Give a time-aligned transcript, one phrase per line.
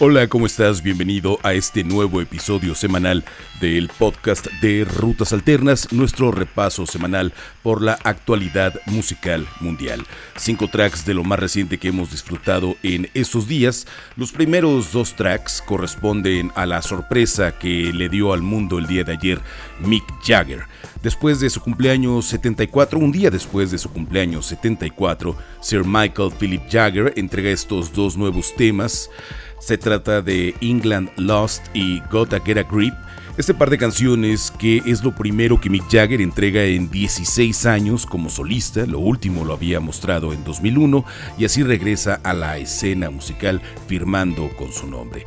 [0.00, 0.80] Hola, ¿cómo estás?
[0.80, 3.24] Bienvenido a este nuevo episodio semanal
[3.60, 7.32] del podcast de Rutas Alternas, nuestro repaso semanal
[7.64, 10.06] por la actualidad musical mundial.
[10.36, 13.88] Cinco tracks de lo más reciente que hemos disfrutado en estos días.
[14.14, 19.02] Los primeros dos tracks corresponden a la sorpresa que le dio al mundo el día
[19.02, 19.40] de ayer
[19.80, 20.66] Mick Jagger.
[21.02, 26.62] Después de su cumpleaños 74, un día después de su cumpleaños 74, Sir Michael Philip
[26.70, 29.10] Jagger entrega estos dos nuevos temas.
[29.58, 32.94] Se trata de England Lost y Gotta Get a Grip,
[33.38, 38.04] este par de canciones que es lo primero que Mick Jagger entrega en 16 años
[38.04, 41.04] como solista, lo último lo había mostrado en 2001
[41.38, 45.24] y así regresa a la escena musical firmando con su nombre.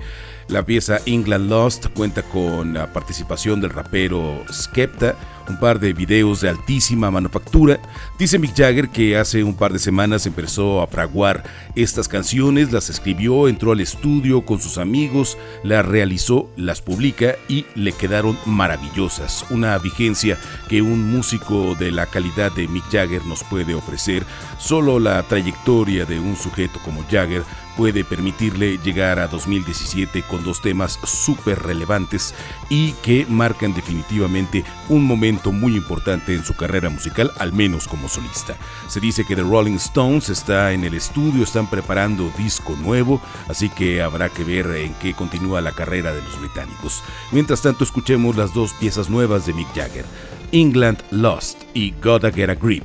[0.51, 5.15] La pieza England Lost cuenta con la participación del rapero Skepta,
[5.47, 7.79] un par de videos de altísima manufactura.
[8.19, 11.43] Dice Mick Jagger que hace un par de semanas empezó a fraguar
[11.75, 17.65] estas canciones, las escribió, entró al estudio con sus amigos, las realizó, las publica y
[17.75, 19.45] le quedaron maravillosas.
[19.51, 24.25] Una vigencia que un músico de la calidad de Mick Jagger nos puede ofrecer.
[24.59, 27.43] Solo la trayectoria de un sujeto como Jagger
[27.77, 32.33] puede permitirle llegar a 2017 con dos temas súper relevantes
[32.69, 38.09] y que marcan definitivamente un momento muy importante en su carrera musical, al menos como
[38.09, 38.55] solista.
[38.87, 43.69] Se dice que The Rolling Stones está en el estudio, están preparando disco nuevo, así
[43.69, 47.03] que habrá que ver en qué continúa la carrera de los británicos.
[47.31, 50.05] Mientras tanto, escuchemos las dos piezas nuevas de Mick Jagger,
[50.51, 52.83] England Lost y Gotta Get a Grip.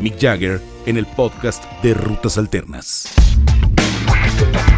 [0.00, 3.08] Mick Jagger en el podcast de Rutas Alternas.
[4.38, 4.77] Thank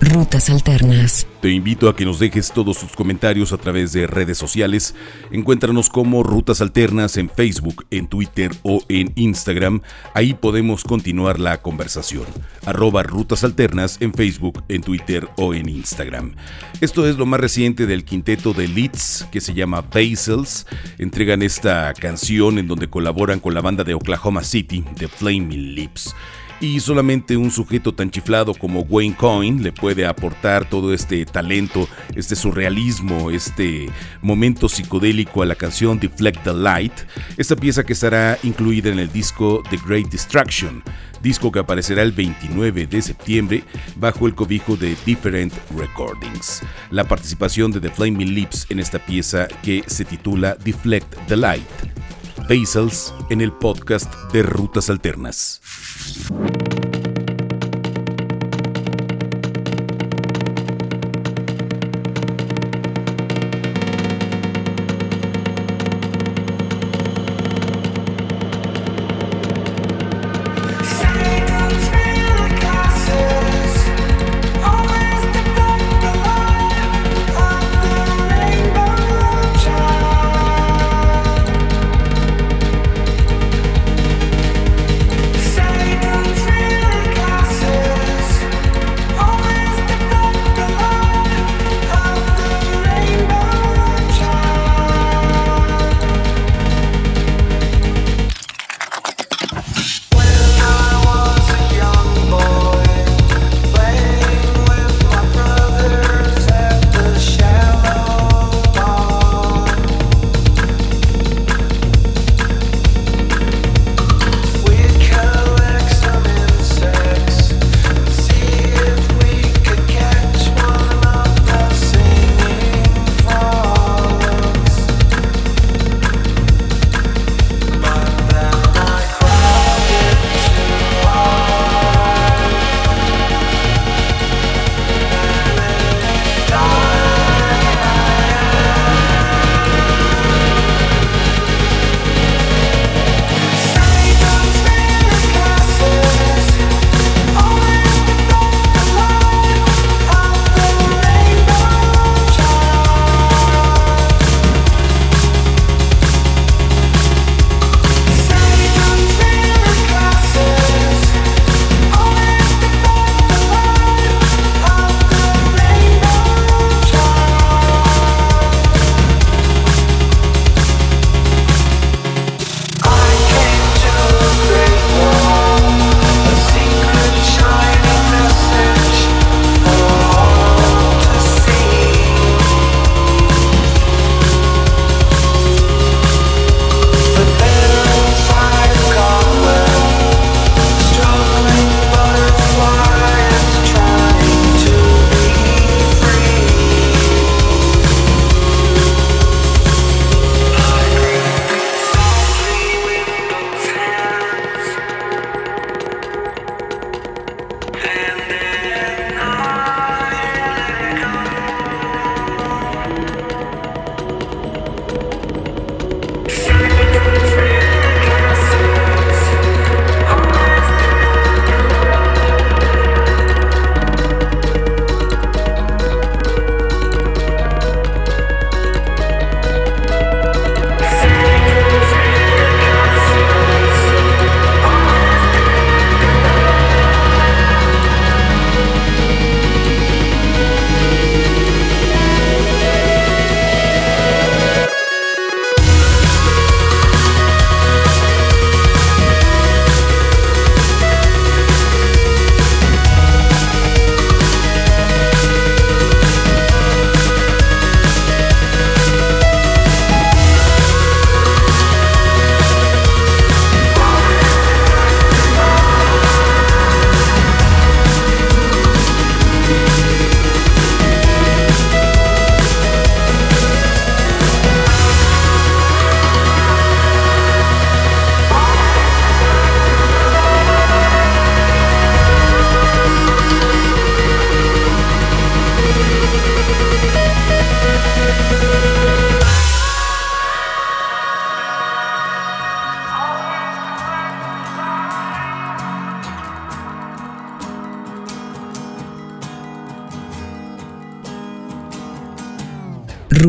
[0.00, 1.26] Rutas Alternas.
[1.40, 4.94] Te invito a que nos dejes todos tus comentarios a través de redes sociales.
[5.32, 9.82] Encuéntranos como Rutas Alternas en Facebook, en Twitter o en Instagram.
[10.14, 12.26] Ahí podemos continuar la conversación.
[12.64, 16.34] Arroba Rutas Alternas en Facebook, en Twitter o en Instagram.
[16.80, 20.66] Esto es lo más reciente del quinteto de Leeds que se llama Basils.
[20.98, 26.14] Entregan esta canción en donde colaboran con la banda de Oklahoma City, The Flaming Lips
[26.60, 31.88] y solamente un sujeto tan chiflado como Wayne Coyne le puede aportar todo este talento,
[32.16, 33.88] este surrealismo, este
[34.22, 36.92] momento psicodélico a la canción Deflect the Light,
[37.36, 40.82] esta pieza que estará incluida en el disco The Great Distraction,
[41.22, 43.64] disco que aparecerá el 29 de septiembre
[43.96, 46.62] bajo el cobijo de Different Recordings.
[46.90, 51.97] La participación de The Flaming Lips en esta pieza que se titula Deflect the Light.
[52.48, 55.60] Basils en el podcast de Rutas Alternas.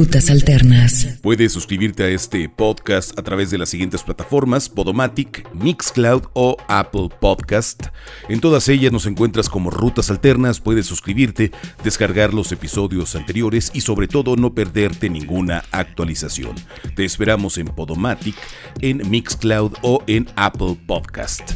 [0.09, 1.19] Rutas Alternas.
[1.21, 7.09] Puedes suscribirte a este podcast a través de las siguientes plataformas: Podomatic, Mixcloud o Apple
[7.21, 7.89] Podcast.
[8.27, 10.61] En todas ellas nos encuentras como Rutas Alternas.
[10.61, 11.51] Puedes suscribirte,
[11.83, 16.55] descargar los episodios anteriores y, sobre todo, no perderte ninguna actualización.
[16.95, 18.35] Te esperamos en Podomatic,
[18.81, 21.51] en Mixcloud o en Apple Podcast.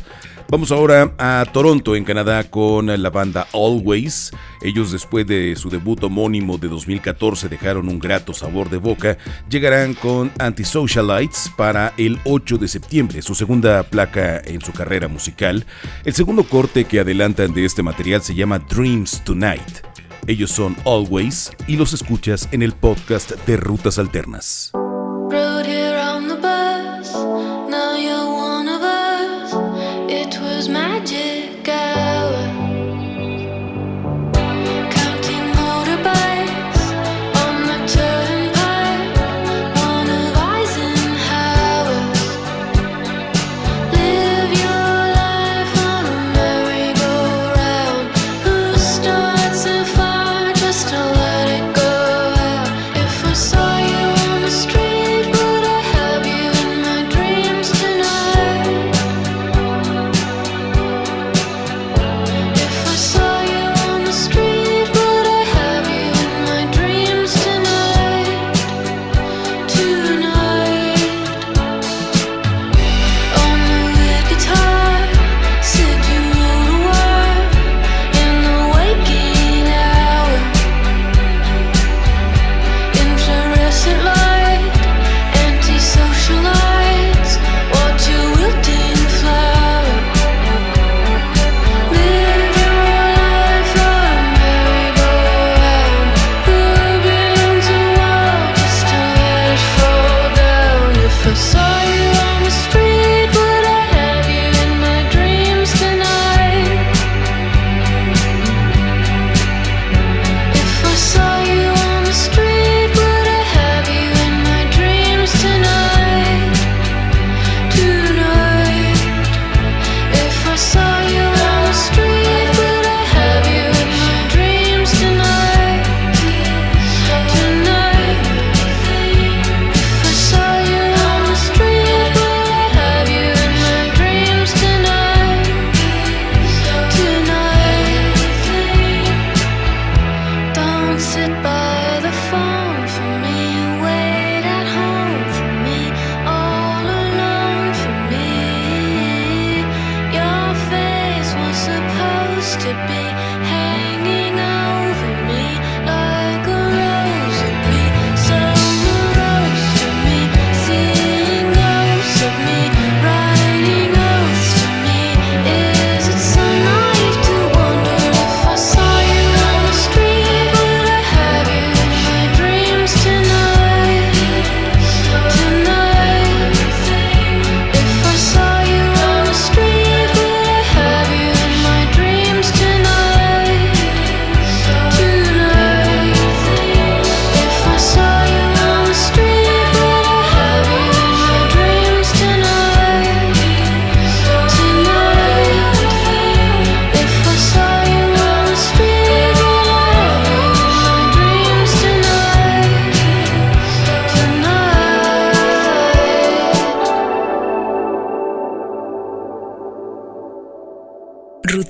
[0.53, 4.29] Vamos ahora a Toronto, en Canadá, con la banda Always.
[4.61, 9.17] Ellos después de su debut homónimo de 2014 dejaron un grato sabor de boca.
[9.49, 15.65] Llegarán con Antisocialites para el 8 de septiembre, su segunda placa en su carrera musical.
[16.05, 19.79] El segundo corte que adelantan de este material se llama Dreams Tonight.
[20.27, 24.71] Ellos son Always y los escuchas en el podcast de Rutas Alternas.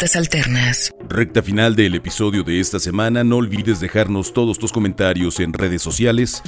[0.03, 0.91] Alternas.
[1.07, 3.23] Recta final del episodio de esta semana.
[3.23, 6.43] No olvides dejarnos todos tus comentarios en redes sociales,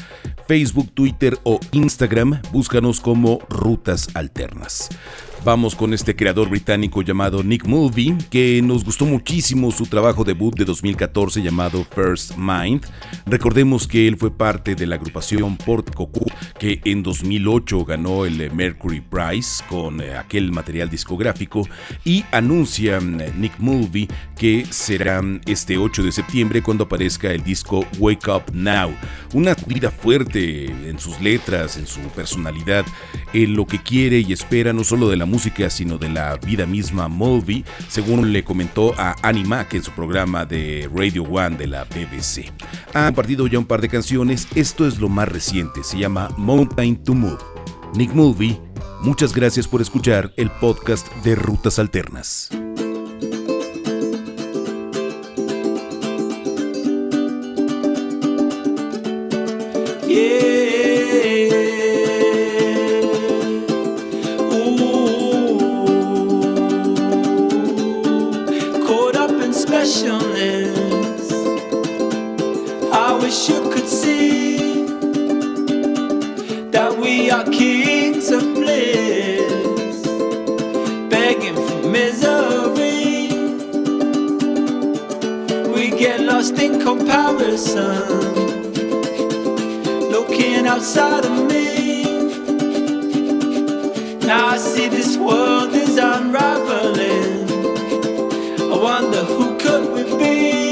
[0.45, 2.41] Facebook, Twitter o Instagram.
[2.51, 4.89] Búscanos como Rutas Alternas.
[5.45, 10.55] Vamos con este creador británico llamado Nick Mulvey, que nos gustó muchísimo su trabajo debut
[10.57, 12.83] de 2014 llamado First Mind.
[13.27, 16.25] Recordemos que él fue parte de la agrupación Port Cocu,
[16.57, 21.67] que en 2008 ganó el Mercury Prize con eh, aquel material discográfico
[22.03, 27.85] y anuncia eh, Nick Mulvey que será este 8 de septiembre cuando aparezca el disco
[27.99, 28.95] Wake Up Now.
[29.35, 32.83] Una vida fuerte en sus letras, en su personalidad,
[33.31, 36.37] en lo que quiere y espera no solo de la música, música, sino de la
[36.37, 41.57] vida misma Mulvey, según le comentó a Annie Mac en su programa de Radio One
[41.57, 42.53] de la BBC.
[42.93, 47.03] Ha compartido ya un par de canciones, esto es lo más reciente, se llama Mountain
[47.03, 47.43] to Move.
[47.95, 48.57] Nick Mulvey,
[49.01, 52.49] muchas gracias por escuchar el podcast de Rutas Alternas.
[73.25, 74.85] wish you could see
[76.69, 79.99] that we are kings of bliss,
[81.09, 83.29] begging for misery.
[85.73, 88.03] We get lost in comparison,
[90.15, 92.03] looking outside of me.
[94.19, 97.49] Now I see this world is unraveling.
[98.71, 100.64] I wonder who could we be?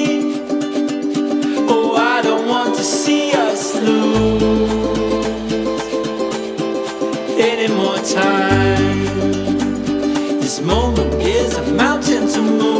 [8.04, 9.06] Time.
[10.42, 12.73] This moment is a mountain to move.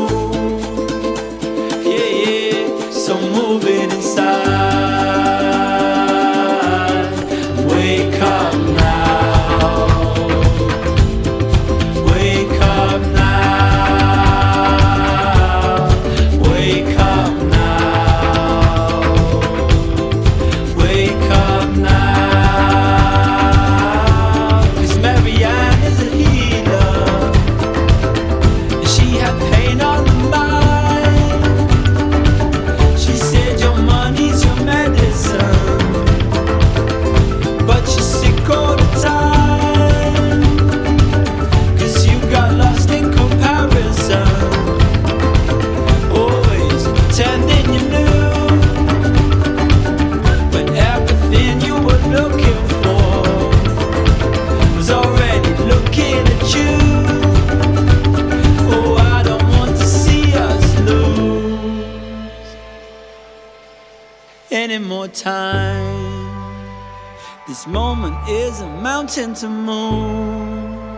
[69.16, 70.98] wanting to move.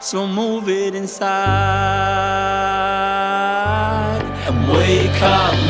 [0.00, 1.28] So move it inside
[4.46, 5.69] and wake up.